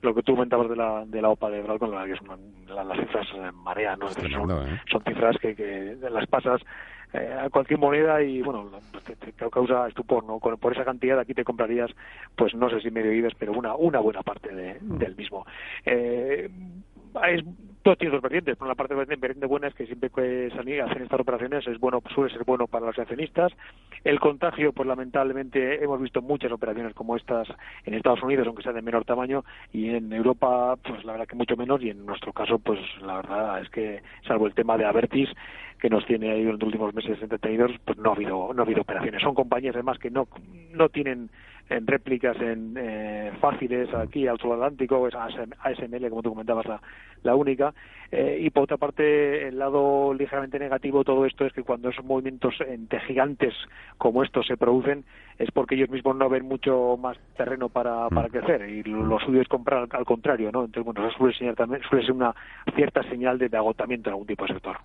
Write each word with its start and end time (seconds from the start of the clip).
lo 0.00 0.14
que 0.14 0.22
tú 0.22 0.34
comentabas 0.34 0.68
de 0.68 0.76
la, 0.76 1.04
de 1.06 1.20
la 1.20 1.30
OPA 1.30 1.50
de 1.50 1.62
Bralcon, 1.62 1.90
la 1.90 2.04
que 2.04 2.12
es 2.12 2.20
las 2.68 2.98
cifras 2.98 3.26
en 3.34 3.54
marea, 3.56 3.96
¿no? 3.96 4.08
son, 4.08 4.50
¿eh? 4.50 4.80
son, 4.90 5.02
cifras 5.02 5.36
que, 5.38 5.54
que 5.54 5.96
las 6.10 6.26
pasas 6.26 6.60
eh, 7.12 7.36
a 7.40 7.50
cualquier 7.50 7.80
moneda 7.80 8.22
y, 8.22 8.42
bueno, 8.42 8.70
te, 9.04 9.16
te 9.16 9.32
causa 9.32 9.88
estupor, 9.88 10.24
¿no? 10.24 10.38
por 10.38 10.72
esa 10.72 10.84
cantidad 10.84 11.18
aquí 11.18 11.34
te 11.34 11.44
comprarías, 11.44 11.90
pues 12.36 12.54
no 12.54 12.70
sé 12.70 12.80
si 12.80 12.90
medio 12.90 13.10
vives, 13.10 13.32
pero 13.38 13.52
una, 13.52 13.74
una 13.74 13.98
buena 13.98 14.22
parte 14.22 14.54
de, 14.54 14.78
mm. 14.80 14.98
del 14.98 15.16
mismo. 15.16 15.44
Eh, 15.84 16.48
es 17.28 17.42
todo 17.88 17.96
tiene 17.96 18.12
dos 18.12 18.22
vertientes. 18.22 18.54
Por 18.58 18.66
una 18.66 18.74
parte, 18.74 18.94
vertiente 18.94 19.46
buena 19.46 19.68
es 19.68 19.74
que 19.74 19.86
siempre 19.86 20.10
que 20.10 20.50
se 20.50 20.80
hacen 20.82 21.02
estas 21.02 21.20
operaciones 21.20 21.66
es 21.66 21.80
bueno, 21.80 22.02
suele 22.14 22.30
ser 22.30 22.44
bueno 22.44 22.66
para 22.66 22.84
los 22.84 22.98
accionistas. 22.98 23.50
El 24.04 24.20
contagio, 24.20 24.74
pues 24.74 24.86
lamentablemente 24.86 25.82
hemos 25.82 25.98
visto 25.98 26.20
muchas 26.20 26.52
operaciones 26.52 26.92
como 26.92 27.16
estas 27.16 27.48
en 27.86 27.94
Estados 27.94 28.22
Unidos, 28.22 28.46
aunque 28.46 28.62
sea 28.62 28.74
de 28.74 28.82
menor 28.82 29.06
tamaño, 29.06 29.42
y 29.72 29.88
en 29.88 30.12
Europa, 30.12 30.76
pues 30.76 31.02
la 31.06 31.12
verdad 31.12 31.28
que 31.28 31.36
mucho 31.36 31.56
menos, 31.56 31.82
y 31.82 31.88
en 31.88 32.04
nuestro 32.04 32.34
caso, 32.34 32.58
pues 32.58 32.78
la 33.00 33.16
verdad 33.16 33.62
es 33.62 33.70
que, 33.70 34.02
salvo 34.26 34.46
el 34.46 34.54
tema 34.54 34.76
de 34.76 34.84
Avertis, 34.84 35.30
que 35.80 35.88
nos 35.88 36.04
tiene 36.04 36.30
ahí 36.30 36.42
en 36.42 36.52
los 36.52 36.62
últimos 36.62 36.92
meses 36.92 37.16
entretenidos, 37.22 37.70
pues 37.86 37.96
no 37.96 38.10
ha 38.10 38.14
habido, 38.14 38.52
no 38.52 38.60
ha 38.60 38.66
habido 38.66 38.82
operaciones. 38.82 39.22
Son 39.22 39.34
compañías 39.34 39.74
además 39.74 39.98
que 39.98 40.10
no, 40.10 40.28
no 40.72 40.90
tienen 40.90 41.30
en 41.68 41.86
réplicas 41.86 42.36
en 42.40 42.74
eh, 42.76 43.32
fáciles 43.40 43.92
aquí 43.94 44.26
al 44.26 44.38
sur 44.38 44.54
Atlántico, 44.54 45.06
es 45.06 45.14
ASML, 45.14 46.08
como 46.08 46.22
tú 46.22 46.30
comentabas, 46.30 46.66
la, 46.66 46.80
la 47.22 47.34
única. 47.34 47.74
Eh, 48.10 48.38
y 48.40 48.50
por 48.50 48.62
otra 48.64 48.78
parte, 48.78 49.48
el 49.48 49.58
lado 49.58 50.14
ligeramente 50.14 50.58
negativo 50.58 51.00
de 51.00 51.04
todo 51.04 51.26
esto 51.26 51.44
es 51.44 51.52
que 51.52 51.62
cuando 51.62 51.90
esos 51.90 52.04
movimientos 52.04 52.54
entre 52.66 53.00
gigantes 53.00 53.54
como 53.98 54.22
estos 54.22 54.46
se 54.46 54.56
producen, 54.56 55.04
es 55.38 55.50
porque 55.50 55.74
ellos 55.74 55.90
mismos 55.90 56.16
no 56.16 56.28
ven 56.28 56.46
mucho 56.46 56.96
más 56.96 57.18
terreno 57.36 57.68
para, 57.68 58.08
para 58.08 58.28
mm. 58.28 58.30
crecer 58.30 58.68
y 58.68 58.82
lo, 58.82 59.18
suyo 59.20 59.40
es 59.40 59.48
comprar 59.48 59.86
al, 59.90 60.04
contrario, 60.04 60.50
¿no? 60.50 60.64
Entonces, 60.64 60.84
bueno, 60.84 61.06
eso 61.06 61.18
suele, 61.18 61.54
también, 61.54 61.82
suele 61.82 62.04
ser 62.04 62.14
una 62.14 62.34
cierta 62.74 63.02
señal 63.04 63.38
de, 63.38 63.48
de 63.48 63.56
agotamiento 63.56 64.08
en 64.08 64.14
algún 64.14 64.26
tipo 64.26 64.46
de 64.46 64.54
sector. 64.54 64.76